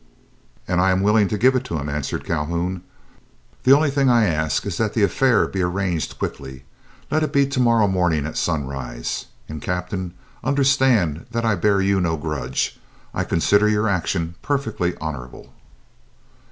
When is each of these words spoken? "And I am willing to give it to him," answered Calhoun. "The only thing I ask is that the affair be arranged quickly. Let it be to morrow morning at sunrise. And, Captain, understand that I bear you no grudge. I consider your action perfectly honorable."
"And 0.67 0.81
I 0.81 0.89
am 0.89 1.03
willing 1.03 1.27
to 1.27 1.37
give 1.37 1.55
it 1.55 1.63
to 1.65 1.77
him," 1.77 1.87
answered 1.87 2.25
Calhoun. 2.25 2.81
"The 3.65 3.71
only 3.73 3.91
thing 3.91 4.09
I 4.09 4.25
ask 4.25 4.65
is 4.65 4.77
that 4.77 4.95
the 4.95 5.03
affair 5.03 5.45
be 5.45 5.61
arranged 5.61 6.17
quickly. 6.17 6.63
Let 7.11 7.21
it 7.21 7.31
be 7.31 7.45
to 7.45 7.59
morrow 7.59 7.87
morning 7.87 8.25
at 8.25 8.35
sunrise. 8.35 9.25
And, 9.47 9.61
Captain, 9.61 10.15
understand 10.43 11.27
that 11.29 11.45
I 11.45 11.53
bear 11.53 11.81
you 11.81 12.01
no 12.01 12.17
grudge. 12.17 12.79
I 13.13 13.23
consider 13.23 13.69
your 13.69 13.87
action 13.87 14.33
perfectly 14.41 14.95
honorable." 14.99 15.53